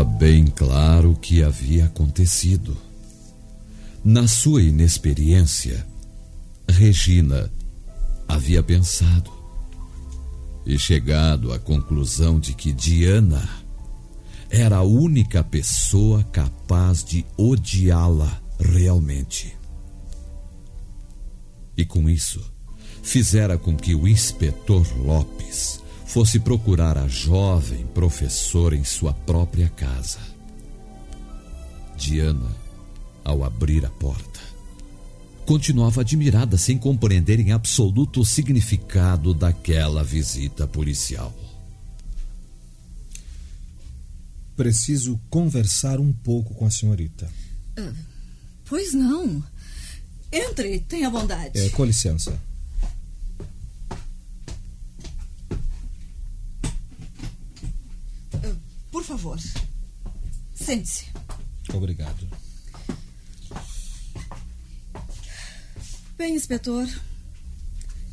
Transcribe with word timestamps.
Estava 0.00 0.16
bem 0.16 0.46
claro 0.46 1.12
o 1.12 1.16
que 1.16 1.42
havia 1.42 1.84
acontecido. 1.84 2.74
Na 4.02 4.26
sua 4.26 4.62
inexperiência, 4.62 5.86
Regina 6.66 7.52
havia 8.26 8.62
pensado 8.62 9.30
e 10.64 10.78
chegado 10.78 11.52
à 11.52 11.58
conclusão 11.58 12.40
de 12.40 12.54
que 12.54 12.72
Diana 12.72 13.46
era 14.48 14.78
a 14.78 14.82
única 14.82 15.44
pessoa 15.44 16.24
capaz 16.24 17.04
de 17.04 17.26
odiá-la 17.36 18.40
realmente. 18.58 19.54
E 21.76 21.84
com 21.84 22.08
isso, 22.08 22.42
fizera 23.02 23.58
com 23.58 23.76
que 23.76 23.94
o 23.94 24.08
inspetor 24.08 24.86
Lopes 24.96 25.79
fosse 26.10 26.40
procurar 26.40 26.98
a 26.98 27.06
jovem 27.06 27.86
professora 27.86 28.74
em 28.74 28.82
sua 28.82 29.14
própria 29.14 29.68
casa. 29.68 30.18
Diana, 31.96 32.50
ao 33.22 33.44
abrir 33.44 33.86
a 33.86 33.90
porta, 33.90 34.40
continuava 35.46 36.00
admirada 36.00 36.58
sem 36.58 36.76
compreender 36.76 37.38
em 37.38 37.52
absoluto 37.52 38.22
o 38.22 38.24
significado 38.24 39.32
daquela 39.32 40.02
visita 40.02 40.66
policial. 40.66 41.32
Preciso 44.56 45.16
conversar 45.30 46.00
um 46.00 46.12
pouco 46.12 46.54
com 46.54 46.66
a 46.66 46.70
senhorita. 46.72 47.30
Pois 48.64 48.92
não. 48.94 49.40
Entre, 50.32 50.80
tenha 50.80 51.08
bondade. 51.08 51.56
É, 51.56 51.68
com 51.68 51.84
licença. 51.84 52.49
Por 59.00 59.06
favor. 59.06 59.38
Sente-se. 60.54 61.06
Obrigado. 61.72 62.28
Bem, 66.18 66.34
inspetor. 66.34 66.86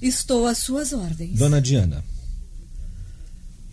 Estou 0.01 0.47
às 0.47 0.59
suas 0.59 0.93
ordens. 0.93 1.37
Dona 1.37 1.59
Diana, 1.59 2.01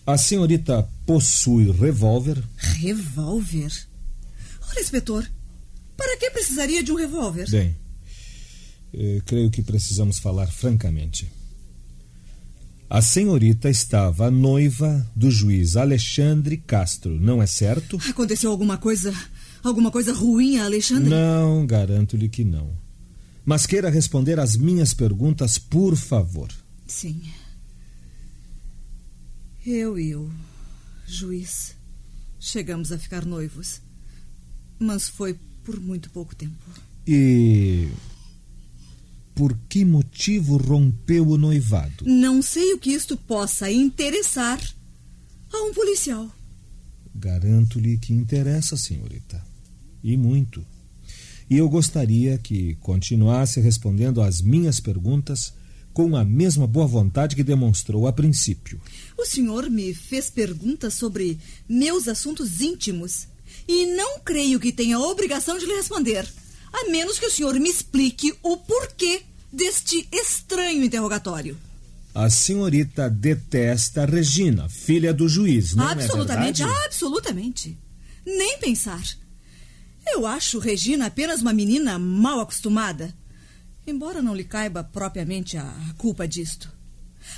a 0.05 0.19
senhorita 0.19 0.83
possui 1.07 1.71
revólver? 1.71 2.43
Revólver? 2.57 3.71
Ora, 4.69 4.81
inspetor, 4.81 5.31
para 5.97 6.17
que 6.19 6.31
precisaria 6.33 6.83
de 6.83 6.91
um 6.91 6.97
revólver? 6.97 7.49
Bem, 7.49 7.77
eh, 8.93 9.23
creio 9.25 9.53
que 9.53 9.63
precisamos 9.63 10.19
falar 10.19 10.51
francamente. 10.51 11.31
A 12.89 13.01
senhorita 13.03 13.71
estava 13.71 14.31
noiva 14.31 15.11
do 15.17 15.31
juiz 15.31 15.77
Alexandre 15.77 16.57
Castro, 16.57 17.19
não 17.19 17.43
é 17.43 17.47
certo? 17.47 17.99
Aconteceu 18.09 18.51
alguma 18.51 18.79
coisa. 18.79 19.13
Alguma 19.63 19.91
coisa 19.91 20.13
ruim 20.13 20.59
a 20.59 20.65
Alexandre? 20.65 21.09
Não, 21.09 21.67
garanto-lhe 21.67 22.29
que 22.29 22.45
não. 22.45 22.71
Mas 23.45 23.67
queira 23.67 23.91
responder 23.91 24.39
às 24.39 24.57
minhas 24.57 24.93
perguntas, 24.93 25.59
por 25.59 25.97
favor. 25.97 26.51
Sim. 26.87 27.23
Eu 29.67 29.99
e 29.99 30.15
o 30.15 30.31
juiz 31.07 31.75
chegamos 32.39 32.93
a 32.93 32.99
ficar 32.99 33.25
noivos. 33.25 33.81
Mas 34.79 35.09
foi 35.09 35.39
por 35.65 35.81
muito 35.81 36.11
pouco 36.11 36.37
tempo. 36.37 36.53
E. 37.07 37.89
Por 39.35 39.59
que 39.69 39.85
motivo 39.85 40.57
rompeu 40.57 41.29
o 41.29 41.37
noivado? 41.37 42.05
Não 42.07 42.41
sei 42.41 42.73
o 42.73 42.79
que 42.79 42.91
isto 42.91 43.17
possa 43.17 43.71
interessar 43.71 44.61
a 45.53 45.63
um 45.65 45.75
policial. 45.75 46.31
Garanto-lhe 47.15 47.99
que 47.99 48.13
interessa, 48.13 48.77
senhorita. 48.77 49.45
E 50.03 50.17
muito. 50.17 50.65
E 51.49 51.57
eu 51.57 51.69
gostaria 51.69 52.39
que 52.39 52.75
continuasse 52.77 53.61
respondendo 53.61 54.23
às 54.23 54.41
minhas 54.41 54.81
perguntas 54.81 55.53
com 55.93 56.17
a 56.17 56.25
mesma 56.25 56.67
boa 56.67 56.87
vontade 56.87 57.37
que 57.37 57.45
demonstrou 57.45 58.07
a 58.09 58.13
princípio. 58.13 58.81
O 59.17 59.25
senhor 59.25 59.71
me 59.71 59.95
fez 59.95 60.29
perguntas 60.29 60.95
sobre 60.95 61.39
meus 61.69 62.09
assuntos 62.09 62.61
íntimos 62.61 63.29
e 63.69 63.87
não 63.95 64.19
creio 64.19 64.59
que 64.59 64.73
tenha 64.73 64.97
a 64.97 65.01
obrigação 65.01 65.57
de 65.57 65.65
lhe 65.65 65.77
responder, 65.77 66.29
a 66.75 66.91
menos 66.91 67.21
que 67.21 67.27
o 67.27 67.31
senhor 67.31 67.55
me 67.61 67.71
explique 67.71 68.35
o 68.43 68.57
porquê 68.57 69.23
deste 69.53 70.09
estranho 70.13 70.83
interrogatório. 70.83 71.57
A 72.13 72.29
senhorita 72.29 73.09
detesta 73.09 74.05
Regina, 74.05 74.69
filha 74.69 75.15
do 75.15 75.29
juiz, 75.29 75.75
não 75.75 75.87
absolutamente, 75.87 76.63
é 76.63 76.67
verdade? 76.67 76.87
absolutamente. 76.87 77.79
Nem 78.27 78.59
pensar. 78.59 79.03
Eu 80.07 80.27
acho 80.27 80.59
Regina 80.59 81.07
apenas 81.07 81.43
uma 81.43 81.53
menina 81.53 81.99
mal 81.99 82.41
acostumada. 82.41 83.15
Embora 83.87 84.21
não 84.21 84.35
lhe 84.35 84.45
caiba 84.45 84.83
propriamente 84.83 85.57
a 85.57 85.75
culpa 85.97 86.27
disto. 86.27 86.73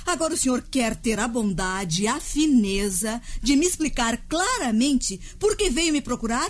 Agora 0.05 0.33
o 0.33 0.37
senhor 0.37 0.63
quer 0.69 0.95
ter 0.95 1.19
a 1.19 1.27
bondade 1.27 2.07
a 2.07 2.19
fineza 2.19 3.21
de 3.41 3.55
me 3.55 3.65
explicar 3.65 4.17
claramente 4.27 5.19
por 5.39 5.55
que 5.55 5.69
veio 5.69 5.93
me 5.93 6.01
procurar? 6.01 6.49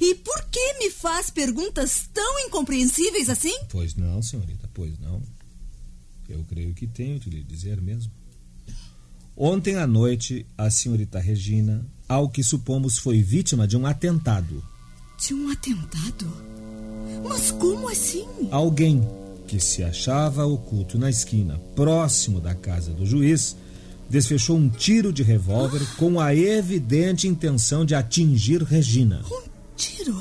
E 0.00 0.14
por 0.16 0.44
que 0.50 0.74
me 0.78 0.90
faz 0.90 1.30
perguntas 1.30 2.08
tão 2.12 2.38
incompreensíveis 2.40 3.28
assim? 3.28 3.56
Pois 3.68 3.94
não, 3.94 4.22
senhorita, 4.22 4.68
pois 4.74 4.98
não. 4.98 5.22
Eu 6.28 6.44
creio 6.48 6.74
que 6.74 6.86
tenho 6.86 7.18
de 7.18 7.30
lhe 7.30 7.42
dizer 7.42 7.80
mesmo. 7.80 8.10
Ontem 9.36 9.76
à 9.76 9.86
noite, 9.86 10.46
a 10.56 10.70
senhorita 10.70 11.20
Regina, 11.20 11.86
ao 12.08 12.28
que 12.28 12.42
supomos, 12.42 12.98
foi 12.98 13.22
vítima 13.22 13.66
de 13.66 13.76
um 13.76 13.86
atentado. 13.86 14.64
De 15.18 15.34
um 15.34 15.50
atentado? 15.50 16.26
Mas 17.28 17.50
como 17.50 17.88
assim? 17.88 18.26
Alguém 18.50 19.06
que 19.46 19.60
se 19.60 19.82
achava 19.82 20.44
oculto 20.44 20.98
na 20.98 21.08
esquina, 21.08 21.58
próximo 21.74 22.40
da 22.40 22.54
casa 22.54 22.92
do 22.92 23.06
juiz, 23.06 23.56
desfechou 24.08 24.56
um 24.56 24.68
tiro 24.68 25.12
de 25.12 25.22
revólver 25.22 25.80
com 25.96 26.20
a 26.20 26.34
evidente 26.34 27.28
intenção 27.28 27.84
de 27.84 27.94
atingir 27.94 28.62
Regina. 28.62 29.22
Um 29.30 29.45
tiro? 29.76 30.16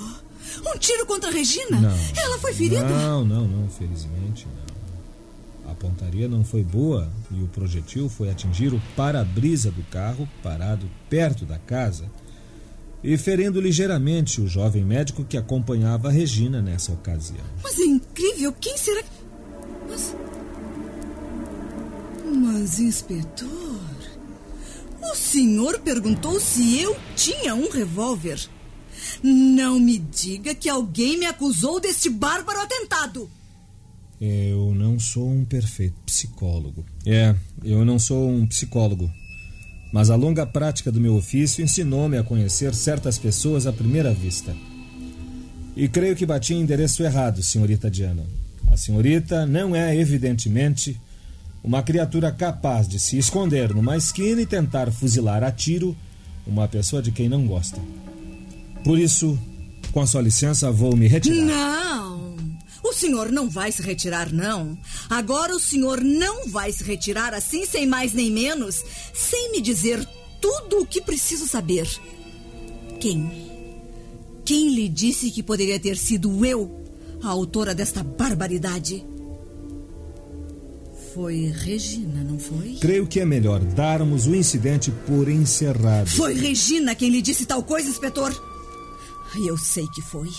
Um 0.66 0.78
tiro 0.78 1.06
contra 1.06 1.30
a 1.30 1.34
Regina? 1.34 1.80
Não. 1.80 1.98
Ela 2.16 2.38
foi 2.40 2.54
ferida? 2.54 2.88
Não, 2.88 3.26
não, 3.26 3.48
não, 3.48 3.70
felizmente 3.70 4.48
não. 4.48 5.72
A 5.72 5.74
pontaria 5.74 6.28
não 6.28 6.44
foi 6.44 6.64
boa 6.64 7.12
e 7.32 7.42
o 7.42 7.48
projetil 7.48 8.08
foi 8.08 8.30
atingir 8.30 8.74
o 8.74 8.82
para-brisa 8.96 9.72
do 9.72 9.82
carro 9.84 10.30
parado 10.44 10.90
perto 11.10 11.44
da 11.44 11.58
casa 11.58 12.06
e 13.04 13.18
ferindo 13.18 13.62
ligeiramente 13.62 14.42
o 14.42 14.48
jovem 14.48 14.84
médico 14.84 15.24
que 15.24 15.38
acompanhava 15.38 16.08
a 16.08 16.12
Regina 16.12 16.62
nessa 16.62 16.92
ocasião. 16.92 17.44
Mas 17.64 17.80
é 17.80 17.84
incrível, 17.84 18.54
quem 18.54 18.78
será 18.78 19.04
que. 19.04 19.10
Mas. 19.90 20.16
Mas, 22.26 22.80
inspetor. 22.80 23.50
O 25.02 25.16
senhor 25.16 25.80
perguntou 25.82 26.40
se 26.40 26.82
eu 26.82 26.96
tinha 27.16 27.54
um 27.54 27.70
revólver. 27.70 28.50
Não 29.22 29.80
me 29.80 29.98
diga 29.98 30.54
que 30.56 30.70
alguém 30.70 31.18
me 31.18 31.26
acusou 31.26 31.80
deste 31.80 32.10
bárbaro 32.10 32.62
atentado. 32.62 33.30
Eu 34.20 34.74
não 34.74 34.98
sou 34.98 35.30
um 35.30 35.44
perfeito 35.44 35.96
psicólogo. 36.06 36.86
É, 37.06 37.36
eu 37.64 37.84
não 37.84 38.00
sou 38.00 38.30
um 38.30 38.48
psicólogo. 38.48 39.12
Mas 39.92 40.10
a 40.10 40.16
longa 40.16 40.46
prática 40.46 40.92
do 40.92 41.00
meu 41.00 41.16
ofício 41.16 41.64
ensinou-me 41.64 42.18
a 42.18 42.24
conhecer 42.24 42.74
certas 42.74 43.18
pessoas 43.18 43.68
à 43.68 43.74
primeira 43.74 44.14
vista. 44.14 44.56
E 45.76 45.88
creio 45.90 46.16
que 46.16 46.26
bati 46.26 46.54
em 46.54 46.62
endereço 46.62 47.04
errado, 47.04 47.44
senhorita 47.44 47.92
Diana. 47.92 48.24
A 48.72 48.78
senhorita 48.78 49.46
não 49.46 49.76
é, 49.76 49.96
evidentemente, 49.96 51.00
uma 51.64 51.84
criatura 51.84 52.32
capaz 52.32 52.88
de 52.88 53.00
se 53.00 53.18
esconder 53.18 53.74
numa 53.74 53.98
esquina 53.98 54.42
e 54.42 54.46
tentar 54.46 54.92
fuzilar 54.92 55.44
a 55.44 55.52
tiro 55.52 55.96
uma 56.46 56.68
pessoa 56.68 57.02
de 57.02 57.12
quem 57.12 57.28
não 57.28 57.46
gosta. 57.48 57.82
Por 58.86 59.00
isso, 59.00 59.38
com 59.92 60.00
a 60.00 60.06
sua 60.06 60.22
licença, 60.22 60.72
vou 60.72 60.96
me 60.96 61.08
retirar. 61.08 61.44
Não! 61.44 62.36
O 62.84 62.94
senhor 62.94 63.32
não 63.32 63.50
vai 63.50 63.72
se 63.72 63.82
retirar, 63.82 64.32
não. 64.32 64.78
Agora 65.10 65.56
o 65.56 65.60
senhor 65.60 66.02
não 66.04 66.48
vai 66.48 66.72
se 66.72 66.84
retirar 66.84 67.34
assim, 67.34 67.66
sem 67.66 67.88
mais 67.88 68.14
nem 68.14 68.30
menos, 68.30 68.84
sem 69.12 69.52
me 69.52 69.60
dizer 69.60 70.08
tudo 70.40 70.82
o 70.82 70.86
que 70.86 71.02
preciso 71.02 71.48
saber. 71.48 71.90
Quem? 73.00 73.28
Quem 74.46 74.70
lhe 74.76 74.88
disse 74.88 75.32
que 75.32 75.42
poderia 75.42 75.80
ter 75.80 75.98
sido 75.98 76.46
eu 76.46 76.86
a 77.24 77.30
autora 77.30 77.74
desta 77.74 78.04
barbaridade? 78.04 79.04
Foi 81.16 81.52
Regina, 81.56 82.24
não 82.24 82.38
foi? 82.38 82.78
Creio 82.80 83.08
que 83.08 83.20
é 83.20 83.26
melhor 83.26 83.62
darmos 83.62 84.28
o 84.28 84.36
incidente 84.36 84.92
por 85.08 85.28
encerrado. 85.28 86.08
Foi 86.12 86.36
Regina 86.36 86.94
quem 86.94 87.10
lhe 87.10 87.22
disse 87.24 87.48
tal 87.48 87.64
coisa, 87.64 87.90
inspetor? 87.90 88.55
Eu 89.38 89.58
sei 89.58 89.88
que 89.88 90.02
foi. 90.02 90.30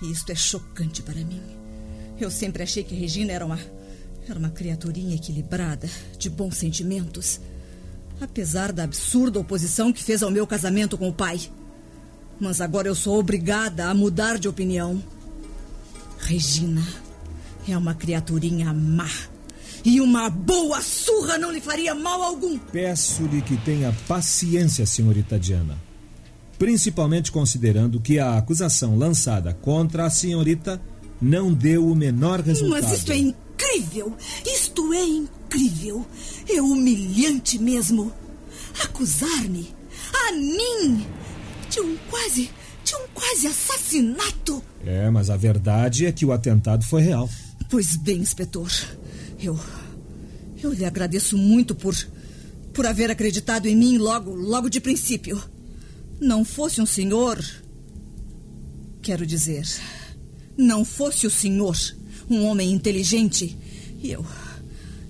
E 0.00 0.10
isto 0.10 0.30
é 0.30 0.34
chocante 0.34 1.02
para 1.02 1.24
mim. 1.24 1.42
Eu 2.20 2.30
sempre 2.30 2.62
achei 2.62 2.84
que 2.84 2.94
Regina 2.94 3.32
era 3.32 3.44
uma. 3.44 3.58
Era 4.28 4.38
uma 4.38 4.50
criaturinha 4.50 5.16
equilibrada, 5.16 5.88
de 6.16 6.30
bons 6.30 6.56
sentimentos. 6.56 7.40
Apesar 8.20 8.72
da 8.72 8.84
absurda 8.84 9.40
oposição 9.40 9.92
que 9.92 10.02
fez 10.02 10.22
ao 10.22 10.30
meu 10.30 10.46
casamento 10.46 10.96
com 10.96 11.08
o 11.08 11.12
pai. 11.12 11.40
Mas 12.38 12.60
agora 12.60 12.86
eu 12.86 12.94
sou 12.94 13.18
obrigada 13.18 13.86
a 13.86 13.94
mudar 13.94 14.38
de 14.38 14.48
opinião. 14.48 15.02
Regina 16.18 16.86
é 17.68 17.76
uma 17.76 17.94
criaturinha 17.94 18.72
má. 18.72 19.10
E 19.84 20.00
uma 20.00 20.30
boa 20.30 20.80
surra 20.80 21.36
não 21.36 21.50
lhe 21.50 21.60
faria 21.60 21.94
mal 21.94 22.22
algum. 22.22 22.56
Peço-lhe 22.56 23.42
que 23.42 23.56
tenha 23.58 23.92
paciência, 24.06 24.86
senhorita 24.86 25.38
Diana. 25.38 25.76
Principalmente 26.62 27.32
considerando 27.32 28.00
que 28.00 28.20
a 28.20 28.38
acusação 28.38 28.96
lançada 28.96 29.52
contra 29.52 30.06
a 30.06 30.10
senhorita 30.10 30.80
não 31.20 31.52
deu 31.52 31.84
o 31.88 31.96
menor 31.96 32.38
resultado. 32.38 32.84
Mas 32.84 32.98
isto 32.98 33.10
é 33.10 33.16
incrível! 33.16 34.16
Isto 34.46 34.92
é 34.92 35.02
incrível! 35.04 36.06
É 36.48 36.62
humilhante 36.62 37.58
mesmo! 37.58 38.12
Acusar-me, 38.80 39.74
a 40.28 40.32
mim, 40.34 41.04
de 41.68 41.80
um 41.80 41.96
quase. 42.08 42.48
de 42.84 42.94
um 42.94 43.08
quase 43.12 43.48
assassinato! 43.48 44.62
É, 44.86 45.10
mas 45.10 45.30
a 45.30 45.36
verdade 45.36 46.06
é 46.06 46.12
que 46.12 46.24
o 46.24 46.30
atentado 46.30 46.84
foi 46.84 47.02
real. 47.02 47.28
Pois 47.68 47.96
bem, 47.96 48.18
inspetor. 48.18 48.70
Eu. 49.36 49.58
Eu 50.62 50.72
lhe 50.72 50.84
agradeço 50.84 51.36
muito 51.36 51.74
por. 51.74 51.96
por 52.72 52.86
haver 52.86 53.10
acreditado 53.10 53.66
em 53.66 53.74
mim 53.74 53.98
logo, 53.98 54.32
logo 54.32 54.68
de 54.68 54.80
princípio. 54.80 55.42
Não 56.22 56.44
fosse 56.44 56.80
um 56.80 56.86
senhor. 56.86 57.44
Quero 59.02 59.26
dizer. 59.26 59.66
Não 60.56 60.84
fosse 60.84 61.26
o 61.26 61.30
senhor 61.30 61.76
um 62.30 62.44
homem 62.44 62.70
inteligente, 62.70 63.58
eu. 64.02 64.24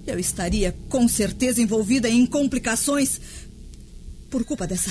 Eu 0.07 0.19
estaria 0.19 0.75
com 0.89 1.07
certeza 1.07 1.61
envolvida 1.61 2.09
em 2.09 2.25
complicações 2.25 3.21
por 4.31 4.43
culpa 4.43 4.67
dessa. 4.67 4.91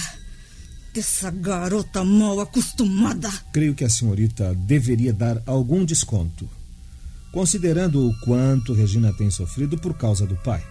dessa 0.94 1.31
garota 1.31 2.03
mal 2.03 2.39
acostumada. 2.39 3.29
Creio 3.51 3.73
que 3.73 3.83
a 3.83 3.89
senhorita 3.89 4.53
deveria 4.53 5.12
dar 5.12 5.41
algum 5.47 5.83
desconto, 5.83 6.47
considerando 7.33 8.07
o 8.07 8.19
quanto 8.19 8.73
Regina 8.73 9.12
tem 9.12 9.31
sofrido 9.31 9.75
por 9.75 9.97
causa 9.97 10.27
do 10.27 10.35
pai. 10.35 10.63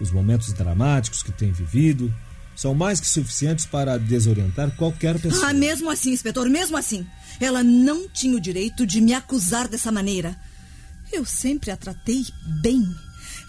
Os 0.00 0.12
momentos 0.12 0.52
dramáticos 0.52 1.24
que 1.24 1.32
tem 1.32 1.50
vivido 1.50 2.14
são 2.54 2.74
mais 2.74 3.00
que 3.00 3.06
suficientes 3.06 3.66
para 3.66 3.98
desorientar 3.98 4.70
qualquer 4.76 5.18
pessoa. 5.18 5.48
Ah, 5.48 5.52
mesmo 5.52 5.90
assim, 5.90 6.10
inspetor, 6.12 6.48
mesmo 6.48 6.76
assim. 6.76 7.06
Ela 7.40 7.62
não 7.62 8.08
tinha 8.08 8.36
o 8.36 8.40
direito 8.40 8.86
de 8.86 9.00
me 9.00 9.14
acusar 9.14 9.68
dessa 9.68 9.90
maneira. 9.90 10.38
Eu 11.12 11.24
sempre 11.24 11.70
a 11.70 11.76
tratei 11.76 12.24
bem. 12.60 12.82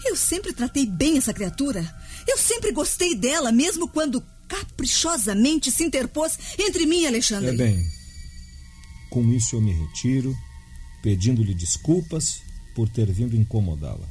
Eu 0.04 0.16
sempre 0.16 0.52
tratei 0.52 0.86
bem 0.86 1.16
essa 1.16 1.32
criatura. 1.32 1.84
Eu 2.26 2.38
sempre 2.38 2.72
gostei 2.72 3.14
dela, 3.14 3.52
mesmo 3.52 3.88
quando 3.88 4.22
caprichosamente 4.48 5.70
se 5.70 5.84
interpôs 5.84 6.38
entre 6.58 6.86
mim 6.86 7.02
e 7.02 7.06
Alexandre. 7.06 7.50
É 7.50 7.56
bem. 7.56 7.86
Com 9.10 9.32
isso 9.32 9.56
eu 9.56 9.60
me 9.60 9.72
retiro, 9.72 10.34
pedindo-lhe 11.02 11.54
desculpas 11.54 12.40
por 12.74 12.88
ter 12.88 13.10
vindo 13.10 13.36
incomodá-la. 13.36 14.06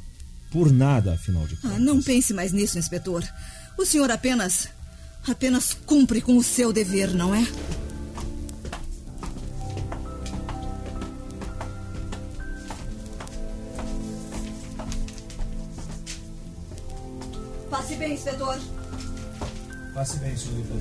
Por 0.51 0.71
nada, 0.71 1.13
afinal 1.13 1.47
de 1.47 1.55
contas. 1.55 1.77
Ah, 1.77 1.79
não 1.79 2.01
pense 2.01 2.33
mais 2.33 2.51
nisso, 2.51 2.79
inspetor. 2.79 3.23
O 3.77 3.85
senhor 3.85 4.09
apenas. 4.11 4.69
Apenas 5.27 5.73
cumpre 5.73 6.21
com 6.21 6.37
o 6.37 6.43
seu 6.43 6.73
dever, 6.73 7.13
não 7.13 7.33
é? 7.33 7.45
Passe 17.69 17.95
bem, 17.95 18.13
inspetor. 18.13 18.59
Passe 19.93 20.17
bem, 20.17 20.35
senhorita. 20.35 20.73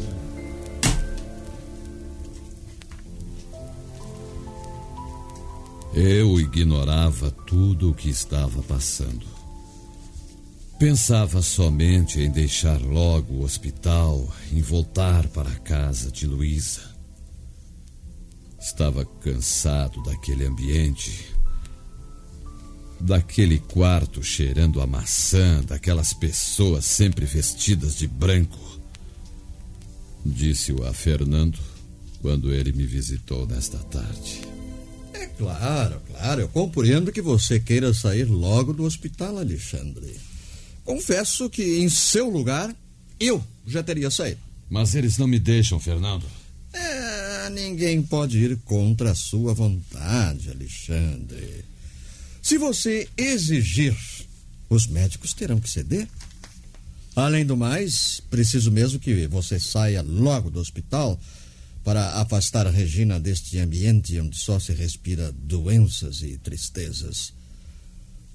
Eu 5.94 6.40
ignorava 6.40 7.30
tudo 7.46 7.90
o 7.90 7.94
que 7.94 8.08
estava 8.08 8.62
passando. 8.62 9.41
Pensava 10.82 11.40
somente 11.42 12.18
em 12.18 12.28
deixar 12.28 12.82
logo 12.82 13.34
o 13.34 13.44
hospital, 13.44 14.28
em 14.50 14.60
voltar 14.60 15.28
para 15.28 15.48
a 15.48 15.58
casa 15.60 16.10
de 16.10 16.26
Luísa. 16.26 16.82
Estava 18.60 19.04
cansado 19.04 20.02
daquele 20.02 20.44
ambiente, 20.44 21.32
daquele 22.98 23.60
quarto 23.60 24.24
cheirando 24.24 24.80
a 24.80 24.86
maçã, 24.88 25.62
daquelas 25.64 26.12
pessoas 26.12 26.84
sempre 26.84 27.26
vestidas 27.26 27.94
de 27.94 28.08
branco. 28.08 28.80
Disse-o 30.26 30.84
a 30.84 30.92
Fernando 30.92 31.60
quando 32.20 32.52
ele 32.52 32.72
me 32.72 32.86
visitou 32.86 33.46
nesta 33.46 33.78
tarde. 33.78 34.40
É 35.14 35.26
claro, 35.28 36.02
claro, 36.08 36.40
eu 36.40 36.48
compreendo 36.48 37.12
que 37.12 37.22
você 37.22 37.60
queira 37.60 37.94
sair 37.94 38.24
logo 38.24 38.72
do 38.72 38.82
hospital, 38.82 39.38
Alexandre. 39.38 40.31
Confesso 40.84 41.48
que 41.48 41.78
em 41.78 41.88
seu 41.88 42.28
lugar 42.28 42.74
eu 43.18 43.42
já 43.66 43.82
teria 43.82 44.10
saído. 44.10 44.40
Mas 44.68 44.94
eles 44.94 45.18
não 45.18 45.26
me 45.26 45.38
deixam, 45.38 45.78
Fernando. 45.78 46.26
É, 46.72 47.50
ninguém 47.50 48.02
pode 48.02 48.38
ir 48.38 48.56
contra 48.64 49.12
a 49.12 49.14
sua 49.14 49.52
vontade, 49.52 50.50
Alexandre. 50.50 51.64
Se 52.40 52.58
você 52.58 53.08
exigir, 53.16 53.96
os 54.68 54.86
médicos 54.86 55.32
terão 55.32 55.60
que 55.60 55.70
ceder. 55.70 56.08
Além 57.14 57.44
do 57.44 57.56
mais, 57.56 58.20
preciso 58.30 58.70
mesmo 58.72 58.98
que 58.98 59.26
você 59.26 59.60
saia 59.60 60.00
logo 60.00 60.50
do 60.50 60.58
hospital 60.58 61.20
para 61.84 62.20
afastar 62.20 62.66
a 62.66 62.70
Regina 62.70 63.20
deste 63.20 63.58
ambiente 63.58 64.18
onde 64.18 64.36
só 64.36 64.58
se 64.58 64.72
respira 64.72 65.30
doenças 65.32 66.22
e 66.22 66.38
tristezas. 66.38 67.34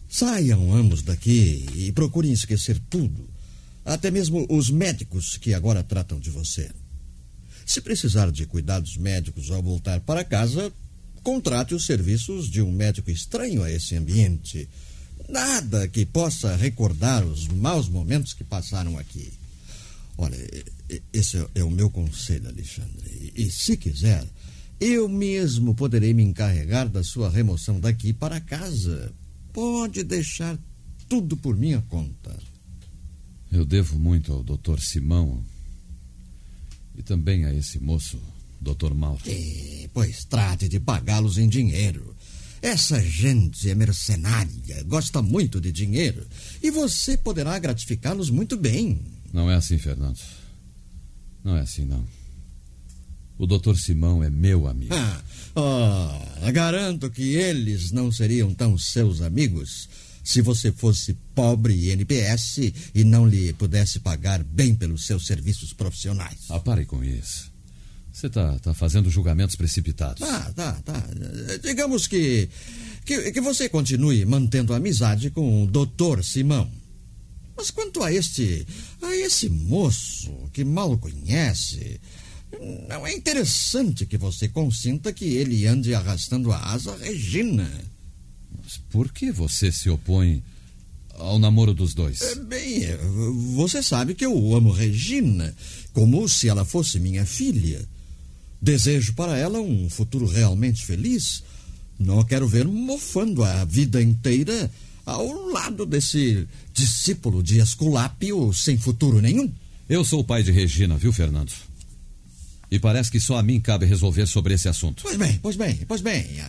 Saiam 0.09 0.73
ambos 0.73 1.01
daqui 1.01 1.65
e 1.75 1.91
procurem 1.91 2.31
esquecer 2.31 2.79
tudo, 2.89 3.27
até 3.83 4.09
mesmo 4.09 4.45
os 4.49 4.69
médicos 4.69 5.37
que 5.37 5.53
agora 5.53 5.83
tratam 5.83 6.19
de 6.19 6.29
você. 6.29 6.69
Se 7.65 7.81
precisar 7.81 8.31
de 8.31 8.45
cuidados 8.45 8.95
médicos 8.95 9.51
ao 9.51 9.61
voltar 9.61 9.99
para 9.99 10.23
casa, 10.23 10.71
contrate 11.21 11.75
os 11.75 11.85
serviços 11.85 12.49
de 12.49 12.61
um 12.61 12.71
médico 12.71 13.11
estranho 13.11 13.61
a 13.61 13.69
esse 13.69 13.95
ambiente. 13.95 14.69
Nada 15.27 15.87
que 15.87 16.05
possa 16.05 16.55
recordar 16.55 17.25
os 17.25 17.47
maus 17.49 17.89
momentos 17.89 18.33
que 18.33 18.45
passaram 18.45 18.97
aqui. 18.97 19.33
Olha, 20.17 20.37
esse 21.11 21.45
é 21.53 21.63
o 21.63 21.69
meu 21.69 21.89
conselho, 21.89 22.47
Alexandre. 22.47 23.33
E, 23.35 23.51
se 23.51 23.75
quiser, 23.75 24.25
eu 24.79 25.09
mesmo 25.09 25.75
poderei 25.75 26.13
me 26.13 26.23
encarregar 26.23 26.87
da 26.87 27.03
sua 27.03 27.29
remoção 27.29 27.79
daqui 27.79 28.13
para 28.13 28.39
casa. 28.39 29.11
Pode 29.54 30.04
deixar 30.04 30.58
tudo 31.08 31.38
por 31.38 31.56
minha 31.56 31.82
conta. 31.89 32.38
Eu 33.51 33.66
devo 33.66 33.98
muito 33.98 34.34
ao 34.34 34.44
doutor 34.44 34.80
Simão 34.80 35.44
e 36.96 37.01
também 37.01 37.46
a 37.46 37.54
esse 37.54 37.80
moço, 37.80 38.20
doutor 38.60 38.94
Mauro. 38.94 39.22
E, 39.25 39.89
pois 39.94 40.25
trate 40.25 40.68
de 40.68 40.80
pagá-los 40.80 41.38
em 41.38 41.48
dinheiro. 41.48 42.16
Essa 42.62 43.00
gente 43.01 43.70
é 43.70 43.75
mercenária, 43.75 44.84
gosta 44.84 45.22
muito 45.22 45.62
de 45.62 45.72
dinheiro. 45.72 46.25
E 46.62 46.72
você 46.72 47.16
poderá 47.16 47.58
gratificá-los 47.60 48.30
muito 48.30 48.58
bem. 48.58 49.00
Não 49.32 49.50
é 49.50 49.56
assim, 49.56 49.77
Fernando. 49.77 50.20
Não 51.44 51.56
é 51.56 51.62
assim, 51.62 51.86
não. 51.86 52.04
O 53.38 53.46
doutor 53.46 53.77
Simão 53.77 54.24
é 54.24 54.29
meu 54.29 54.67
amigo. 54.67 54.94
Ah, 54.96 55.22
oh, 55.56 56.51
garanto 56.51 57.10
que 57.10 57.36
eles 57.36 57.91
não 57.91 58.12
seriam 58.12 58.53
tão 58.53 58.77
seus 58.77 59.22
amigos 59.22 59.89
se 60.24 60.41
você 60.41 60.72
fosse 60.72 61.15
pobre 61.34 61.74
e 61.74 61.91
NPS 61.91 62.74
e 62.94 63.03
não 63.03 63.27
lhe 63.27 63.53
pudesse 63.53 64.00
pagar 64.00 64.44
bem 64.44 64.75
pelos 64.75 65.06
seus 65.06 65.25
serviços 65.25 65.72
profissionais. 65.74 66.39
Ah, 66.50 66.60
pare 66.60 66.86
com 66.86 67.03
isso. 67.03 67.51
Você 68.12 68.27
está 68.27 68.58
tá 68.60 68.74
fazendo 68.74 69.10
julgamentos 69.10 69.56
precipitados. 69.56 70.27
Tá, 70.27 70.51
tá, 70.56 70.74
tá. 70.84 71.03
Digamos 71.62 72.08
que 72.08 72.50
que, 73.08 73.32
que 73.32 73.39
você 73.39 73.70
continue 73.70 74.25
mantendo 74.25 74.74
amizade 74.74 75.29
com 75.32 75.63
o 75.63 75.65
doutor 75.65 76.22
Simão. 76.25 76.70
Mas 77.56 77.72
quanto 77.72 78.03
a 78.03 78.12
este. 78.12 78.67
a 79.01 79.15
esse 79.15 79.48
moço 79.48 80.29
que 80.51 80.65
mal 80.65 80.91
o 80.91 80.98
conhece. 80.98 82.01
Não 82.88 83.06
é 83.06 83.13
interessante 83.13 84.06
que 84.06 84.18
você 84.18 84.48
consinta 84.48 85.12
que 85.12 85.25
ele 85.25 85.66
ande 85.66 85.94
arrastando 85.94 86.51
a 86.51 86.58
asa 86.72 86.96
Regina. 86.96 87.70
Mas 88.63 88.77
por 88.89 89.12
que 89.12 89.32
você 89.32 89.72
se 89.72 89.89
opõe 89.89 90.42
ao 91.16 91.38
namoro 91.38 91.74
dos 91.74 91.94
dois? 91.94 92.22
É, 92.22 92.36
bem, 92.36 92.86
é, 92.86 92.98
você 93.56 93.84
sabe 93.84 94.16
que 94.16 94.25
eu 94.25 94.56
amo 94.56 94.72
Regina 94.72 95.54
como 95.94 96.27
se 96.30 96.48
ela 96.48 96.63
fosse 96.63 97.00
minha 97.00 97.25
filha. 97.25 97.84
Desejo 98.62 99.13
para 99.13 99.38
ela 99.38 99.60
um 99.60 99.89
futuro 99.89 100.25
realmente 100.25 100.86
feliz. 100.86 101.44
Não 102.00 102.20
a 102.20 102.25
quero 102.25 102.48
ver 102.48 102.68
mofando 102.68 103.44
a 103.44 103.66
vida 103.66 104.01
inteira 104.01 104.72
ao 105.06 105.50
lado 105.50 105.86
desse 105.86 106.48
discípulo 106.74 107.42
de 107.42 107.60
Esculápio 107.60 108.54
sem 108.54 108.77
futuro 108.77 109.22
nenhum. 109.22 109.51
Eu 109.89 110.04
sou 110.04 110.20
o 110.20 110.24
pai 110.24 110.44
de 110.44 110.51
Regina, 110.51 110.98
viu, 110.98 111.13
Fernando? 111.13 111.51
E 112.69 112.79
parece 112.79 113.09
que 113.09 113.19
só 113.19 113.38
a 113.38 113.43
mim 113.43 113.59
cabe 113.59 113.86
resolver 113.86 114.25
sobre 114.25 114.53
esse 114.53 114.67
assunto. 114.67 115.03
Pois 115.03 115.17
bem, 115.17 115.39
pois 115.41 115.55
bem, 115.55 115.86
pois 115.88 116.01
bem. 116.01 116.41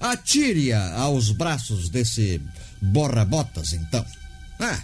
Atire-a 0.00 1.00
aos 1.00 1.30
braços 1.30 1.88
desse 1.88 2.40
borra-botas, 2.80 3.72
então. 3.72 4.04
Ah, 4.58 4.82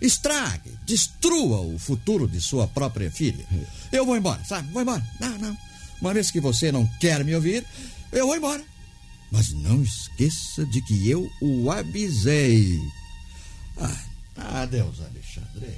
estrague, 0.00 0.72
destrua 0.84 1.60
o 1.60 1.78
futuro 1.78 2.28
de 2.28 2.40
sua 2.40 2.66
própria 2.66 3.10
filha. 3.10 3.44
Eu 3.90 4.04
vou 4.04 4.16
embora, 4.16 4.44
sabe? 4.44 4.70
Vou 4.72 4.82
embora. 4.82 5.04
Não, 5.18 5.38
não. 5.38 5.56
Uma 6.00 6.12
vez 6.12 6.30
que 6.30 6.40
você 6.40 6.70
não 6.70 6.86
quer 7.00 7.24
me 7.24 7.34
ouvir, 7.34 7.64
eu 8.12 8.26
vou 8.26 8.36
embora. 8.36 8.62
Mas 9.30 9.52
não 9.52 9.82
esqueça 9.82 10.64
de 10.66 10.82
que 10.82 11.08
eu 11.10 11.28
o 11.40 11.70
avisei. 11.70 12.78
Ah, 13.78 14.62
adeus, 14.62 15.00
Alexandre. 15.00 15.76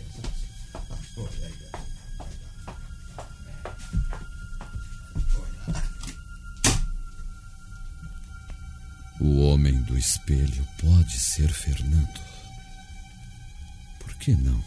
O 9.21 9.41
homem 9.41 9.83
do 9.83 9.99
espelho 9.99 10.67
pode 10.81 11.19
ser 11.19 11.53
Fernando. 11.53 12.21
Por 13.99 14.15
que 14.15 14.33
não? 14.33 14.63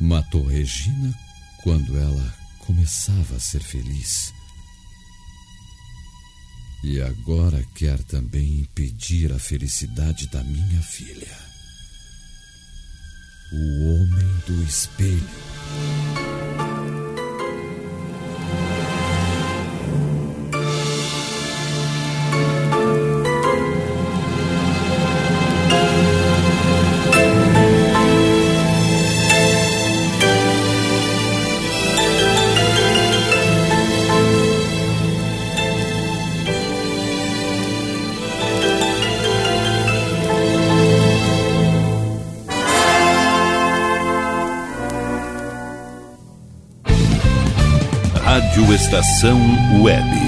Matou 0.00 0.44
Regina 0.44 1.14
quando 1.62 1.96
ela 1.96 2.34
começava 2.58 3.36
a 3.36 3.40
ser 3.40 3.62
feliz. 3.62 4.32
E 6.82 7.00
agora 7.00 7.64
quer 7.74 8.02
também 8.04 8.60
impedir 8.60 9.32
a 9.32 9.38
felicidade 9.38 10.28
da 10.28 10.42
minha 10.42 10.82
filha. 10.82 11.36
O 13.52 13.84
homem 13.94 14.42
do 14.46 14.62
espelho. 14.64 16.27
Rádio 48.58 48.74
Estação 48.74 49.40
Web. 49.80 50.27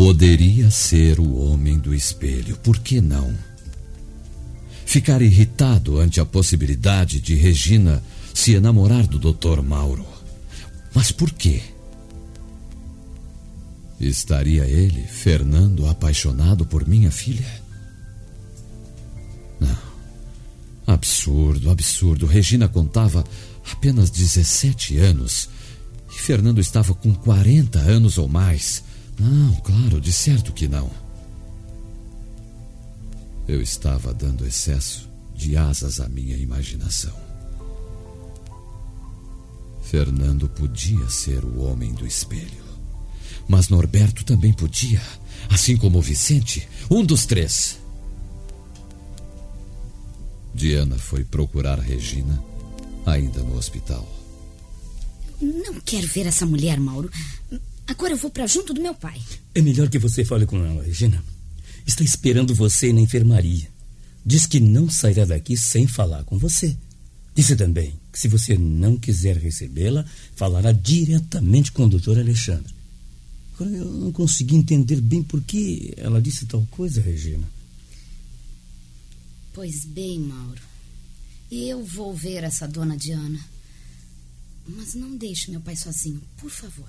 Poderia 0.00 0.70
ser 0.70 1.20
o 1.20 1.36
homem 1.36 1.78
do 1.78 1.94
espelho. 1.94 2.56
Por 2.56 2.78
que 2.78 3.02
não? 3.02 3.36
Ficar 4.86 5.20
irritado 5.20 6.00
ante 6.00 6.18
a 6.18 6.24
possibilidade 6.24 7.20
de 7.20 7.34
Regina 7.34 8.02
se 8.32 8.54
enamorar 8.54 9.06
do 9.06 9.18
Dr. 9.18 9.60
Mauro. 9.60 10.06
Mas 10.94 11.12
por 11.12 11.30
quê? 11.30 11.60
Estaria 14.00 14.64
ele, 14.64 15.02
Fernando, 15.02 15.86
apaixonado 15.86 16.64
por 16.64 16.88
minha 16.88 17.10
filha? 17.10 17.60
Não. 19.60 19.78
Absurdo, 20.86 21.68
absurdo. 21.68 22.24
Regina 22.24 22.66
contava 22.68 23.22
apenas 23.70 24.08
17 24.08 24.96
anos 24.96 25.50
e 26.08 26.18
Fernando 26.18 26.58
estava 26.58 26.94
com 26.94 27.14
40 27.14 27.78
anos 27.78 28.16
ou 28.16 28.26
mais. 28.26 28.88
Não, 29.20 29.54
claro, 29.56 30.00
de 30.00 30.10
certo 30.10 30.50
que 30.50 30.66
não. 30.66 30.90
Eu 33.46 33.60
estava 33.60 34.14
dando 34.14 34.46
excesso 34.46 35.10
de 35.34 35.58
asas 35.58 36.00
à 36.00 36.08
minha 36.08 36.36
imaginação. 36.36 37.14
Fernando 39.82 40.48
podia 40.48 41.06
ser 41.10 41.44
o 41.44 41.60
homem 41.64 41.92
do 41.92 42.06
espelho. 42.06 42.64
Mas 43.46 43.68
Norberto 43.68 44.24
também 44.24 44.54
podia, 44.54 45.02
assim 45.50 45.76
como 45.76 46.00
Vicente, 46.00 46.66
um 46.90 47.04
dos 47.04 47.26
três. 47.26 47.78
Diana 50.54 50.96
foi 50.96 51.24
procurar 51.24 51.78
Regina, 51.78 52.42
ainda 53.04 53.42
no 53.42 53.56
hospital. 53.56 54.08
Não 55.40 55.80
quero 55.80 56.06
ver 56.06 56.26
essa 56.26 56.46
mulher, 56.46 56.80
Mauro. 56.80 57.10
Agora 57.90 58.12
eu 58.12 58.16
vou 58.16 58.30
para 58.30 58.46
junto 58.46 58.72
do 58.72 58.80
meu 58.80 58.94
pai. 58.94 59.20
É 59.52 59.60
melhor 59.60 59.88
que 59.88 59.98
você 59.98 60.24
fale 60.24 60.46
com 60.46 60.64
ela, 60.64 60.80
Regina. 60.80 61.22
Está 61.84 62.04
esperando 62.04 62.54
você 62.54 62.92
na 62.92 63.00
enfermaria. 63.00 63.68
Diz 64.24 64.46
que 64.46 64.60
não 64.60 64.88
sairá 64.88 65.24
daqui 65.24 65.56
sem 65.56 65.88
falar 65.88 66.22
com 66.22 66.38
você. 66.38 66.76
Disse 67.34 67.56
também 67.56 67.98
que 68.12 68.18
se 68.20 68.28
você 68.28 68.56
não 68.56 68.96
quiser 68.96 69.36
recebê-la, 69.36 70.06
falará 70.36 70.70
diretamente 70.70 71.72
com 71.72 71.86
o 71.86 71.88
doutor 71.88 72.16
Alexandre. 72.16 72.72
Agora 73.54 73.76
eu 73.76 73.86
não 73.86 74.12
consegui 74.12 74.54
entender 74.54 75.00
bem 75.00 75.20
por 75.20 75.42
que 75.42 75.92
ela 75.96 76.22
disse 76.22 76.46
tal 76.46 76.64
coisa, 76.70 77.00
Regina. 77.00 77.46
Pois 79.52 79.84
bem, 79.84 80.20
Mauro. 80.20 80.62
Eu 81.50 81.84
vou 81.84 82.14
ver 82.14 82.44
essa 82.44 82.68
dona 82.68 82.96
Diana. 82.96 83.44
Mas 84.64 84.94
não 84.94 85.16
deixe 85.16 85.50
meu 85.50 85.60
pai 85.60 85.74
sozinho, 85.74 86.22
por 86.36 86.50
favor. 86.50 86.88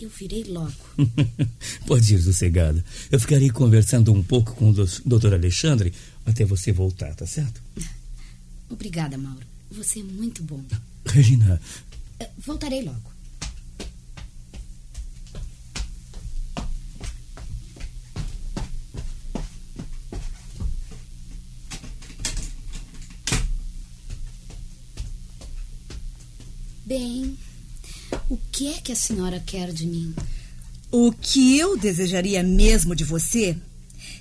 Eu 0.00 0.08
virei 0.08 0.44
logo. 0.44 0.72
Pode 1.86 2.14
ir 2.14 2.22
sossegada. 2.22 2.82
Eu 3.10 3.20
ficarei 3.20 3.50
conversando 3.50 4.10
um 4.10 4.22
pouco 4.22 4.54
com 4.54 4.70
o 4.70 4.72
doutor 5.04 5.34
Alexandre 5.34 5.92
até 6.24 6.42
você 6.42 6.72
voltar, 6.72 7.14
tá 7.14 7.26
certo? 7.26 7.60
Obrigada, 8.70 9.18
Mauro. 9.18 9.46
Você 9.70 10.00
é 10.00 10.02
muito 10.02 10.42
bom. 10.42 10.64
Regina. 11.04 11.60
Voltarei 12.38 12.82
logo. 12.82 13.10
Bem, 26.86 27.38
o 28.30 28.38
que 28.52 28.68
é 28.68 28.74
que 28.74 28.92
a 28.92 28.96
senhora 28.96 29.42
quer 29.44 29.72
de 29.72 29.84
mim? 29.84 30.14
O 30.90 31.10
que 31.10 31.58
eu 31.58 31.76
desejaria 31.76 32.42
mesmo 32.44 32.94
de 32.94 33.02
você 33.02 33.56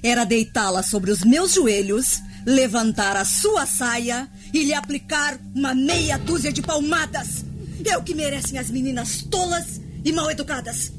era 0.02 0.26
deitá-la 0.26 0.82
sobre 0.82 1.12
os 1.12 1.24
meus 1.24 1.54
joelhos, 1.54 2.19
levantar 2.43 3.15
a 3.15 3.24
sua 3.24 3.67
saia 3.67 4.28
e 4.52 4.63
lhe 4.63 4.74
aplicar 4.74 5.39
uma 5.54 5.76
meia 5.76 6.17
dúzia 6.17 6.52
de 6.52 6.62
palmadas. 6.62 7.45
É 7.86 7.95
o 7.98 8.04
que 8.04 8.15
merecem 8.15 8.58
as 8.58 8.72
meninas 8.72 9.22
tolas 9.22 9.80
e 10.04 10.12
mal 10.12 10.30
educadas. 10.32 10.91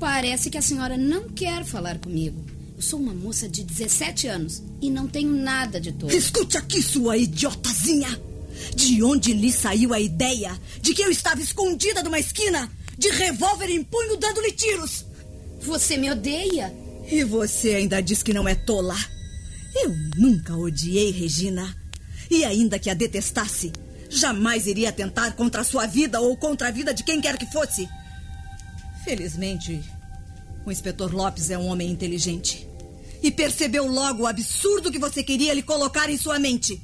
Parece 0.00 0.50
que 0.50 0.58
a 0.58 0.62
senhora 0.62 0.96
não 0.96 1.28
quer 1.28 1.64
falar 1.64 1.98
comigo. 1.98 2.44
Eu 2.76 2.82
sou 2.82 2.98
uma 2.98 3.14
moça 3.14 3.48
de 3.48 3.62
17 3.62 4.26
anos 4.26 4.62
e 4.82 4.90
não 4.90 5.06
tenho 5.06 5.30
nada 5.30 5.80
de 5.80 5.92
todo. 5.92 6.12
Escute 6.12 6.58
aqui, 6.58 6.82
sua 6.82 7.16
idiotazinha. 7.16 8.20
De 8.74 9.02
onde 9.02 9.32
lhe 9.32 9.52
saiu 9.52 9.92
a 9.92 10.00
ideia 10.00 10.58
de 10.80 10.94
que 10.94 11.02
eu 11.02 11.10
estava 11.10 11.40
escondida 11.40 12.02
numa 12.02 12.18
esquina, 12.18 12.70
de 12.96 13.08
revólver 13.10 13.70
em 13.70 13.82
punho, 13.82 14.16
dando-lhe 14.16 14.52
tiros? 14.52 15.04
Você 15.60 15.96
me 15.96 16.10
odeia? 16.10 16.72
E 17.10 17.22
você 17.24 17.74
ainda 17.74 18.00
diz 18.00 18.22
que 18.22 18.32
não 18.32 18.48
é 18.48 18.54
tola. 18.54 18.96
Eu 19.74 19.94
nunca 20.16 20.56
odiei 20.56 21.10
Regina. 21.10 21.76
E 22.30 22.44
ainda 22.44 22.78
que 22.78 22.90
a 22.90 22.94
detestasse, 22.94 23.72
jamais 24.08 24.66
iria 24.66 24.92
tentar 24.92 25.32
contra 25.32 25.60
a 25.60 25.64
sua 25.64 25.86
vida 25.86 26.20
ou 26.20 26.36
contra 26.36 26.68
a 26.68 26.70
vida 26.70 26.92
de 26.92 27.04
quem 27.04 27.20
quer 27.20 27.36
que 27.36 27.46
fosse. 27.46 27.88
Felizmente, 29.04 29.80
o 30.64 30.72
inspetor 30.72 31.14
Lopes 31.14 31.50
é 31.50 31.58
um 31.58 31.66
homem 31.66 31.90
inteligente. 31.90 32.66
E 33.22 33.30
percebeu 33.30 33.86
logo 33.86 34.24
o 34.24 34.26
absurdo 34.26 34.90
que 34.90 34.98
você 34.98 35.22
queria 35.22 35.54
lhe 35.54 35.62
colocar 35.62 36.10
em 36.10 36.16
sua 36.16 36.38
mente. 36.38 36.80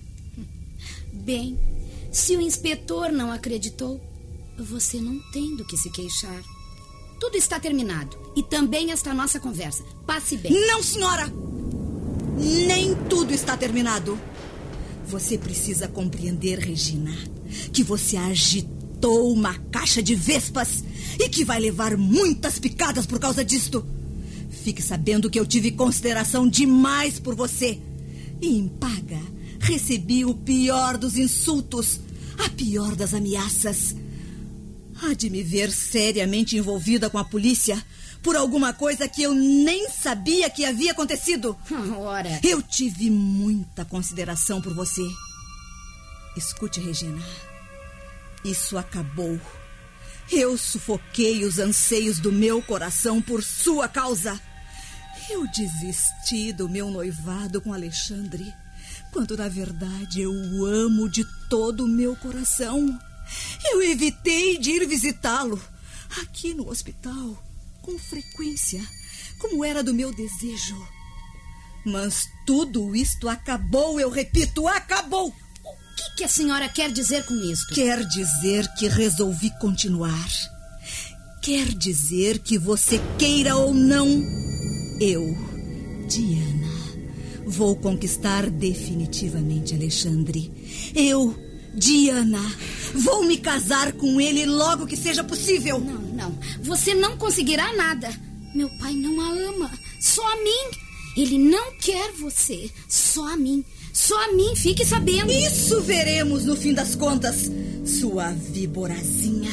Bem, 1.13 1.59
se 2.11 2.37
o 2.37 2.41
inspetor 2.41 3.13
não 3.13 3.31
acreditou, 3.31 4.01
você 4.59 4.99
não 5.01 5.19
tem 5.33 5.55
do 5.57 5.65
que 5.65 5.77
se 5.77 5.91
queixar. 5.91 6.43
Tudo 7.21 7.37
está 7.37 7.61
terminado. 7.61 8.19
E 8.35 8.43
também 8.43 8.91
esta 8.91 9.15
nossa 9.15 9.39
conversa. 9.39 9.85
Passe 10.07 10.37
bem. 10.37 10.53
Não, 10.67 10.83
senhora! 10.83 11.33
Nem 12.67 12.95
tudo 13.09 13.33
está 13.33 13.57
terminado. 13.57 14.19
Você 15.07 15.37
precisa 15.39 15.87
compreender, 15.87 16.59
Regina, 16.59 17.15
que 17.73 17.83
você 17.83 18.17
agitou 18.17 19.33
uma 19.33 19.55
caixa 19.71 20.03
de 20.03 20.15
vespas 20.15 20.83
e 21.19 21.29
que 21.29 21.45
vai 21.45 21.61
levar 21.61 21.97
muitas 21.97 22.59
picadas 22.59 23.07
por 23.07 23.19
causa 23.19 23.45
disto. 23.45 23.87
Fique 24.51 24.83
sabendo 24.83 25.31
que 25.31 25.39
eu 25.39 25.47
tive 25.47 25.73
consideração 25.73 26.49
demais 26.49 27.19
por 27.21 27.35
você. 27.35 27.79
E 28.41 28.59
em 28.59 28.69
paga, 28.69 29.21
recebi 29.63 30.25
o 30.25 30.35
pior 30.35 30.99
dos 30.99 31.17
insultos, 31.17 32.01
a 32.39 32.49
pior 32.51 32.95
das 32.97 33.15
ameaças. 33.15 33.95
Há 35.01 35.15
de 35.15 35.31
me 35.31 35.43
ver 35.43 35.73
seriamente 35.73 36.57
envolvida 36.57 37.09
com 37.09 37.19
a 37.19 37.25
polícia 37.25 37.83
por 38.23 38.37
alguma 38.37 38.73
coisa 38.73 39.09
que 39.09 39.23
eu 39.23 39.35
nem 39.35 39.89
sabia 39.89 40.51
que 40.51 40.65
havia 40.65 40.93
acontecido. 40.93 41.57
Ora. 41.97 42.41
Eu 42.43 42.61
tive 42.61 43.09
muita 43.11 43.85
consideração 43.85 44.61
por 44.61 44.75
você. 44.75 45.03
Escute, 46.37 46.81
Regina. 46.81 47.23
Isso 48.45 48.77
acabou. 48.77 49.41
Eu 50.31 50.57
sufoquei 50.57 51.45
os 51.45 51.59
anseios 51.59 52.19
do 52.19 52.33
meu 52.33 52.63
coração 52.63 53.21
por 53.21 53.43
sua 53.43 53.89
causa. 53.89 54.41
Eu 55.31 55.47
desisti 55.49 56.53
do 56.53 56.69
meu 56.69 56.91
noivado 56.91 57.61
com 57.61 57.73
Alexandre, 57.73 58.53
quando 59.13 59.37
na 59.37 59.49
verdade 59.49 60.23
eu 60.23 60.33
o 60.33 60.65
amo 60.65 61.09
de 61.09 61.25
todo 61.49 61.85
o 61.85 61.89
meu 61.89 62.17
coração. 62.17 62.99
Eu 63.71 63.83
evitei 63.83 64.59
de 64.59 64.71
ir 64.71 64.89
visitá-lo 64.89 65.63
aqui 66.21 66.55
no 66.55 66.69
hospital 66.69 67.43
com 67.83 67.99
frequência, 67.99 68.83
como 69.39 69.65
era 69.65 69.83
do 69.83 69.95
meu 69.95 70.15
desejo. 70.15 70.77
Mas 71.85 72.29
tudo 72.47 72.95
isto 72.95 73.29
acabou, 73.29 74.01
eu 74.01 74.09
repito, 74.09 74.67
acabou! 74.69 75.29
O 75.29 75.95
que, 75.95 76.17
que 76.17 76.25
a 76.25 76.29
senhora 76.29 76.69
quer 76.69 76.91
dizer 76.91 77.25
com 77.27 77.35
isto? 77.35 77.75
Quer 77.75 78.05
dizer 78.07 78.67
que 78.75 78.89
resolvi 78.89 79.51
continuar. 79.59 80.29
Quer 81.43 81.67
dizer 81.69 82.39
que 82.39 82.57
você 82.57 83.01
queira 83.19 83.57
ou 83.57 83.75
não, 83.75 84.07
eu, 85.01 85.37
Diana, 86.09 86.52
vou 87.53 87.77
conquistar 87.77 88.49
definitivamente 88.49 89.75
Alexandre. 89.75 90.51
Eu, 90.95 91.37
Diana, 91.75 92.41
vou 92.95 93.25
me 93.25 93.37
casar 93.37 93.93
com 93.93 94.21
ele 94.21 94.47
logo 94.47 94.87
que 94.87 94.97
seja 94.97 95.23
possível. 95.23 95.79
Não, 95.79 96.01
não. 96.01 96.39
Você 96.63 96.95
não 96.95 97.17
conseguirá 97.19 97.73
nada. 97.75 98.09
Meu 98.55 98.71
pai 98.79 98.95
não 98.95 99.21
a 99.21 99.33
ama. 99.49 99.71
Só 100.01 100.27
a 100.33 100.37
mim. 100.37 100.79
Ele 101.15 101.39
não 101.39 101.73
quer 101.79 102.13
você. 102.13 102.71
Só 102.89 103.29
a 103.29 103.37
mim. 103.37 103.63
Só 103.93 104.19
a 104.25 104.33
mim, 104.33 104.57
fique 104.57 104.85
sabendo. 104.85 105.31
Isso 105.31 105.83
veremos 105.83 106.47
no 106.47 106.57
fim 106.57 106.73
das 106.73 106.95
contas, 106.95 107.51
sua 107.85 108.31
víborazinha. 108.31 109.53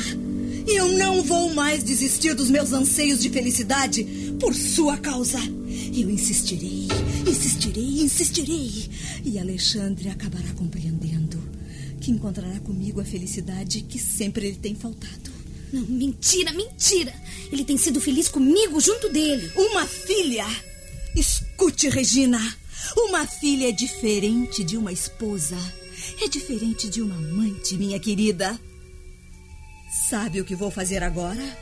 Eu 0.66 0.88
não 0.98 1.22
vou 1.22 1.54
mais 1.54 1.84
desistir 1.84 2.34
dos 2.34 2.50
meus 2.50 2.72
anseios 2.72 3.20
de 3.20 3.30
felicidade 3.30 4.06
por 4.40 4.56
sua 4.56 4.98
causa. 4.98 5.40
Eu 6.00 6.10
insistirei, 6.10 6.88
insistirei, 7.28 8.02
insistirei. 8.02 8.90
E 9.26 9.38
Alexandre 9.38 10.08
acabará 10.08 10.50
compreendendo 10.54 11.38
que 12.00 12.10
encontrará 12.10 12.58
comigo 12.62 13.02
a 13.02 13.04
felicidade 13.04 13.82
que 13.82 14.00
sempre 14.00 14.50
lhe 14.50 14.56
tem 14.56 14.74
faltado. 14.74 15.30
Não, 15.74 15.82
mentira, 15.82 16.54
mentira. 16.54 17.14
Ele 17.52 17.66
tem 17.66 17.78
sido 17.78 18.00
feliz 18.00 18.30
comigo 18.30 18.80
junto 18.80 19.10
dele. 19.10 19.52
Uma 19.58 19.86
filha? 19.86 20.46
Escute, 21.14 21.90
Regina. 21.90 22.40
Uma 22.96 23.28
filha 23.28 23.68
é 23.68 23.74
diferente 23.74 24.64
de 24.64 24.78
uma 24.78 24.94
esposa. 24.94 25.58
É 26.22 26.30
diferente 26.30 26.90
de 26.90 27.02
uma 27.02 27.16
amante, 27.16 27.76
minha 27.76 28.00
querida. 28.00 28.58
Sabe 30.10 30.40
o 30.40 30.46
que 30.46 30.56
vou 30.56 30.72
fazer 30.72 31.04
agora? 31.04 31.58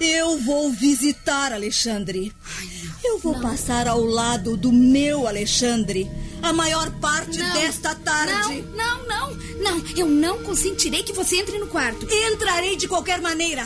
Eu 0.00 0.38
vou 0.40 0.72
visitar 0.72 1.52
Alexandre. 1.52 2.32
Ai, 2.58 2.81
eu 3.04 3.18
vou 3.18 3.34
não. 3.34 3.40
passar 3.40 3.86
ao 3.88 4.04
lado 4.04 4.56
do 4.56 4.72
meu 4.72 5.26
Alexandre 5.26 6.10
a 6.42 6.52
maior 6.52 6.90
parte 6.98 7.38
Não, 7.38 7.52
desta 7.54 7.94
tarde. 7.94 8.62
Não, 8.74 9.06
não, 9.06 9.34
não, 9.34 9.78
não. 9.78 9.86
Eu 9.96 10.08
não 10.08 10.42
consentirei 10.42 11.02
que 11.02 11.12
você 11.12 11.36
entre 11.36 11.58
no 11.58 11.68
quarto. 11.68 12.06
Entrarei 12.12 12.76
de 12.76 12.88
qualquer 12.88 13.20
maneira. 13.20 13.64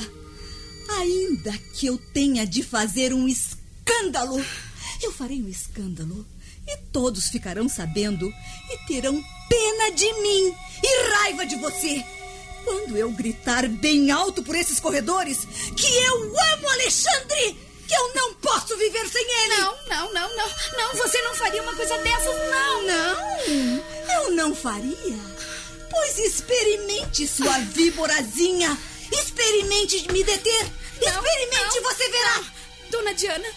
Ainda 0.98 1.52
que 1.74 1.86
eu 1.86 1.98
tenha 1.98 2.46
de 2.46 2.62
fazer 2.62 3.12
um 3.14 3.26
escândalo. 3.26 4.44
Eu 5.02 5.10
farei 5.12 5.42
um 5.42 5.48
escândalo. 5.48 6.26
E 6.66 6.76
todos 6.92 7.28
ficarão 7.28 7.68
sabendo 7.68 8.28
e 8.28 8.86
terão 8.86 9.22
pena 9.48 9.90
de 9.94 10.12
mim 10.20 10.54
e 10.82 11.10
raiva 11.10 11.46
de 11.46 11.56
você. 11.56 12.04
Quando 12.64 12.96
eu 12.96 13.10
gritar 13.12 13.68
bem 13.68 14.10
alto 14.10 14.42
por 14.42 14.56
esses 14.56 14.80
corredores 14.80 15.46
que 15.76 15.86
eu 15.86 16.22
amo 16.54 16.68
Alexandre, 16.70 17.56
que 17.86 17.94
eu 17.94 18.14
não 18.14 18.34
posso 18.34 18.76
viver 18.76 19.08
sem 19.08 19.22
ele. 19.22 19.56
Não, 19.56 19.76
não, 19.88 20.12
não, 20.12 20.36
não. 20.36 20.50
Não, 20.76 20.94
você 20.96 21.20
não 21.22 21.34
faria 21.34 21.62
uma 21.62 21.74
coisa 21.74 21.96
dessas, 21.98 22.50
não. 22.50 22.82
Não, 22.82 23.84
eu 24.14 24.30
não 24.32 24.54
faria. 24.54 25.18
Pois 25.90 26.18
experimente, 26.18 27.26
sua 27.26 27.58
víborazinha. 27.72 28.76
Experimente 29.12 30.12
me 30.12 30.22
deter. 30.24 30.62
Não, 31.00 31.08
Experimente, 31.08 31.80
não, 31.80 31.82
você 31.82 32.08
verá. 32.08 32.44
Dona 32.90 33.14
Diana, 33.14 33.48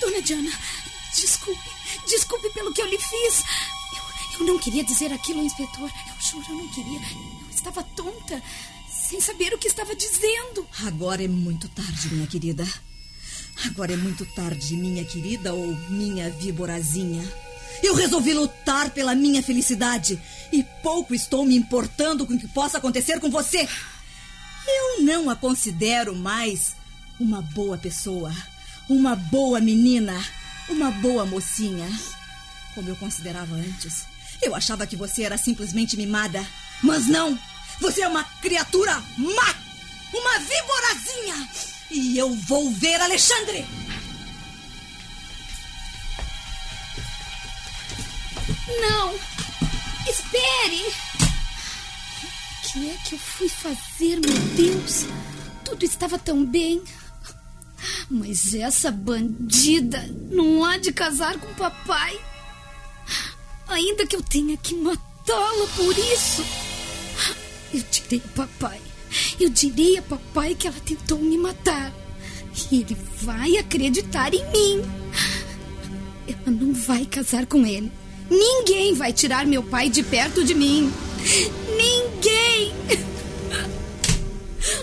Dona 0.00 0.22
Diana, 0.22 0.50
desculpe. 1.14 1.70
Desculpe 2.08 2.50
pelo 2.50 2.72
que 2.72 2.80
eu 2.80 2.86
lhe 2.86 2.98
fiz. 2.98 3.42
Eu, 3.96 4.40
eu 4.40 4.46
não 4.46 4.58
queria 4.58 4.84
dizer 4.84 5.12
aquilo 5.12 5.42
inspetor. 5.42 5.90
Eu 5.90 6.20
juro, 6.20 6.46
eu 6.48 6.54
não 6.56 6.68
queria. 6.68 6.98
Eu 6.98 7.50
estava 7.50 7.82
tonta, 7.82 8.42
sem 9.08 9.20
saber 9.20 9.54
o 9.54 9.58
que 9.58 9.68
estava 9.68 9.94
dizendo. 9.94 10.66
Agora 10.86 11.22
é 11.24 11.28
muito 11.28 11.68
tarde, 11.68 12.08
minha 12.14 12.26
querida. 12.26 12.66
Agora 13.64 13.92
é 13.92 13.96
muito 13.96 14.24
tarde, 14.26 14.76
minha 14.76 15.04
querida 15.04 15.54
ou 15.54 15.74
minha 15.88 16.30
víborazinha. 16.30 17.22
Eu 17.82 17.94
resolvi 17.94 18.32
lutar 18.32 18.90
pela 18.90 19.14
minha 19.14 19.42
felicidade 19.42 20.20
e 20.52 20.62
pouco 20.82 21.14
estou 21.14 21.44
me 21.44 21.56
importando 21.56 22.26
com 22.26 22.34
o 22.34 22.38
que 22.38 22.48
possa 22.48 22.78
acontecer 22.78 23.20
com 23.20 23.30
você. 23.30 23.68
Eu 24.66 25.02
não 25.02 25.30
a 25.30 25.36
considero 25.36 26.14
mais 26.14 26.74
uma 27.18 27.40
boa 27.40 27.78
pessoa, 27.78 28.32
uma 28.88 29.14
boa 29.14 29.60
menina, 29.60 30.14
uma 30.68 30.90
boa 30.90 31.24
mocinha, 31.24 31.88
como 32.74 32.88
eu 32.88 32.96
considerava 32.96 33.54
antes. 33.54 34.04
Eu 34.42 34.54
achava 34.54 34.86
que 34.86 34.96
você 34.96 35.22
era 35.22 35.38
simplesmente 35.38 35.96
mimada, 35.96 36.44
mas 36.82 37.06
não! 37.06 37.38
Você 37.80 38.02
é 38.02 38.08
uma 38.08 38.24
criatura 38.24 38.94
má! 39.16 39.54
Uma 40.12 40.38
víborazinha! 40.38 41.75
E 41.90 42.18
eu 42.18 42.34
vou 42.34 42.70
ver 42.70 43.00
Alexandre! 43.00 43.64
Não! 48.80 49.14
Espere! 50.08 50.84
O 52.22 52.72
que 52.72 52.90
é 52.90 52.94
que 53.04 53.14
eu 53.14 53.18
fui 53.18 53.48
fazer, 53.48 54.20
meu 54.20 54.38
Deus? 54.56 55.06
Tudo 55.64 55.84
estava 55.84 56.18
tão 56.18 56.44
bem. 56.44 56.82
Mas 58.10 58.54
essa 58.54 58.90
bandida 58.90 60.08
não 60.30 60.64
há 60.64 60.76
de 60.78 60.92
casar 60.92 61.38
com 61.38 61.50
o 61.50 61.54
papai. 61.54 62.20
Ainda 63.68 64.06
que 64.06 64.16
eu 64.16 64.22
tenha 64.22 64.56
que 64.56 64.74
matá-la 64.74 65.66
por 65.74 65.96
isso. 65.98 66.44
Eu 67.72 67.82
direi 67.90 68.22
a 68.24 68.36
papai. 68.36 68.85
Eu 69.38 69.50
direi 69.50 69.98
a 69.98 70.02
papai 70.02 70.54
que 70.54 70.66
ela 70.66 70.76
tentou 70.84 71.18
me 71.18 71.36
matar. 71.36 71.92
E 72.70 72.76
ele 72.76 72.96
vai 73.20 73.56
acreditar 73.58 74.32
em 74.32 74.44
mim. 74.50 74.82
Ela 76.26 76.56
não 76.56 76.72
vai 76.72 77.04
casar 77.04 77.46
com 77.46 77.66
ele. 77.66 77.92
Ninguém 78.30 78.94
vai 78.94 79.12
tirar 79.12 79.46
meu 79.46 79.62
pai 79.62 79.88
de 79.90 80.02
perto 80.02 80.42
de 80.42 80.54
mim. 80.54 80.90
Ninguém! 81.76 82.72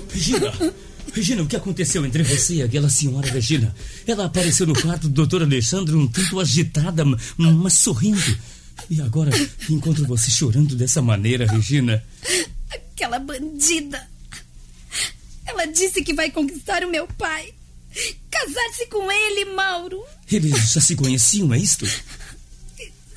Regina! 0.09 0.73
Regina, 1.13 1.43
o 1.43 1.47
que 1.47 1.55
aconteceu 1.55 2.03
entre 2.05 2.23
você 2.23 2.55
e 2.55 2.61
aquela 2.63 2.89
senhora, 2.89 3.29
Regina? 3.29 3.75
Ela 4.07 4.25
apareceu 4.25 4.65
no 4.65 4.73
quarto 4.73 5.07
do 5.07 5.13
doutor 5.13 5.43
Alexandre 5.43 5.95
um 5.95 6.07
tanto 6.07 6.39
agitada, 6.39 7.03
mas 7.37 7.73
sorrindo. 7.73 8.37
E 8.89 8.99
agora 9.01 9.31
encontro 9.69 10.05
você 10.07 10.31
chorando 10.31 10.75
dessa 10.75 11.01
maneira, 11.01 11.45
Regina. 11.45 12.03
Aquela 12.71 13.19
bandida. 13.19 14.12
Ela 15.53 15.67
disse 15.67 16.03
que 16.03 16.15
vai 16.15 16.31
conquistar 16.31 16.83
o 16.83 16.89
meu 16.89 17.07
pai. 17.07 17.53
Casar-se 18.31 18.87
com 18.87 19.11
ele, 19.11 19.45
Mauro. 19.53 20.03
Eles 20.29 20.71
já 20.71 20.81
se 20.81 20.95
conheciam, 20.95 21.53
é 21.53 21.59
isto? 21.59 21.85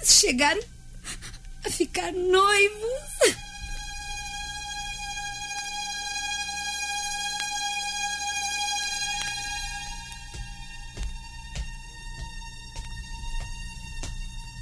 Chegaram 0.05 0.61
a 1.65 1.71
ficar 1.71 2.13
noivos. 2.13 3.37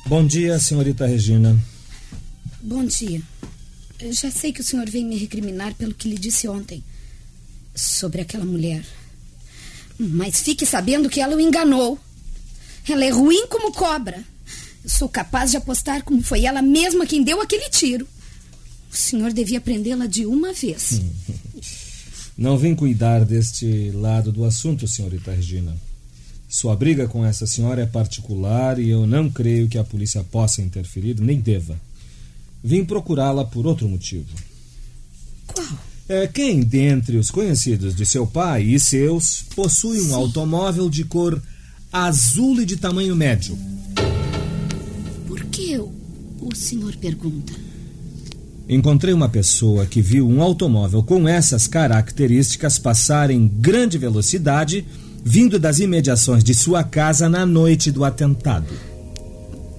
Bom 0.06 0.24
dia, 0.24 0.60
senhorita 0.60 1.06
Regina. 1.06 1.58
Bom 2.62 2.84
dia. 2.84 3.20
Eu 3.98 4.12
já 4.12 4.30
sei 4.30 4.52
que 4.52 4.60
o 4.60 4.64
senhor 4.64 4.88
vem 4.88 5.04
me 5.04 5.16
recriminar 5.16 5.74
pelo 5.74 5.92
que 5.92 6.08
lhe 6.08 6.16
disse 6.16 6.46
ontem 6.46 6.84
sobre 7.74 8.20
aquela 8.20 8.44
mulher. 8.44 8.84
Mas 9.98 10.40
fique 10.40 10.66
sabendo 10.66 11.08
que 11.08 11.20
ela 11.20 11.36
o 11.36 11.40
enganou. 11.40 11.98
Ela 12.88 13.04
é 13.04 13.10
ruim 13.10 13.46
como 13.46 13.72
cobra. 13.72 14.22
Eu 14.82 14.90
sou 14.90 15.08
capaz 15.08 15.50
de 15.50 15.56
apostar 15.56 16.02
como 16.02 16.22
foi 16.22 16.44
ela 16.44 16.60
mesma 16.60 17.06
quem 17.06 17.22
deu 17.22 17.40
aquele 17.40 17.68
tiro. 17.70 18.06
O 18.92 18.96
senhor 18.96 19.32
devia 19.32 19.60
prendê-la 19.60 20.06
de 20.06 20.26
uma 20.26 20.52
vez. 20.52 21.00
Não 22.36 22.58
vim 22.58 22.74
cuidar 22.74 23.24
deste 23.24 23.90
lado 23.92 24.32
do 24.32 24.44
assunto, 24.44 24.88
senhorita 24.88 25.32
Regina. 25.32 25.76
Sua 26.48 26.74
briga 26.74 27.06
com 27.08 27.24
essa 27.24 27.46
senhora 27.46 27.82
é 27.82 27.86
particular 27.86 28.78
e 28.78 28.90
eu 28.90 29.06
não 29.06 29.28
creio 29.28 29.68
que 29.68 29.78
a 29.78 29.82
polícia 29.84 30.22
possa 30.22 30.62
interferir, 30.62 31.20
nem 31.20 31.40
deva. 31.40 31.80
Vim 32.62 32.84
procurá-la 32.84 33.44
por 33.44 33.66
outro 33.66 33.88
motivo. 33.88 34.28
Qual? 35.46 35.93
É, 36.06 36.26
quem 36.26 36.60
dentre 36.60 37.16
os 37.16 37.30
conhecidos 37.30 37.94
de 37.94 38.04
seu 38.04 38.26
pai 38.26 38.62
e 38.62 38.78
seus 38.78 39.42
possui 39.54 40.02
um 40.02 40.14
automóvel 40.14 40.90
de 40.90 41.02
cor 41.04 41.40
azul 41.90 42.60
e 42.60 42.66
de 42.66 42.76
tamanho 42.76 43.16
médio? 43.16 43.56
Por 45.26 45.42
que 45.44 45.78
o, 45.78 45.90
o 46.42 46.54
senhor 46.54 46.94
pergunta? 46.96 47.54
Encontrei 48.68 49.14
uma 49.14 49.28
pessoa 49.28 49.86
que 49.86 50.02
viu 50.02 50.28
um 50.28 50.42
automóvel 50.42 51.02
com 51.02 51.26
essas 51.26 51.66
características 51.66 52.78
passar 52.78 53.30
em 53.30 53.46
grande 53.46 53.96
velocidade 53.96 54.84
vindo 55.24 55.58
das 55.58 55.78
imediações 55.78 56.44
de 56.44 56.54
sua 56.54 56.84
casa 56.84 57.30
na 57.30 57.46
noite 57.46 57.90
do 57.90 58.04
atentado. 58.04 58.74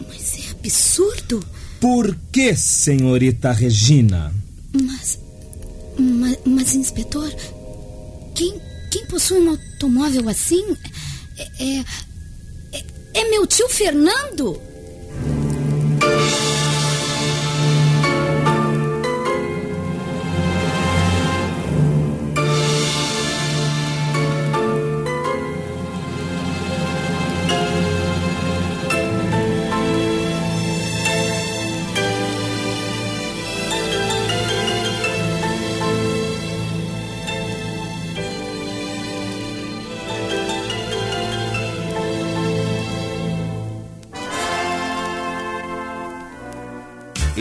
Mas 0.07 0.33
é 0.39 0.51
absurdo. 0.51 1.45
Por 1.79 2.17
que, 2.31 2.55
senhorita 2.55 3.51
Regina? 3.51 4.33
Mas. 4.73 5.24
Mas, 5.97 6.37
mas 6.45 6.75
inspetor, 6.75 7.31
quem, 8.35 8.61
quem 8.91 9.05
possui 9.07 9.39
um 9.39 9.51
automóvel 9.51 10.29
assim 10.29 10.75
é, 11.37 11.79
é, 11.79 11.85
é 13.13 13.29
meu 13.29 13.45
tio 13.47 13.67
Fernando. 13.69 14.61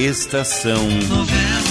Estação 0.04 0.86
Novela. 1.08 1.63